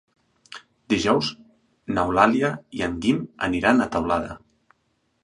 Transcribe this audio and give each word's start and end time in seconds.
Dijous 0.93 1.27
n'Eulàlia 1.97 2.49
i 2.79 2.83
en 2.87 2.97
Guim 3.05 3.21
aniran 3.49 3.87
a 3.87 3.89
Teulada. 3.97 4.35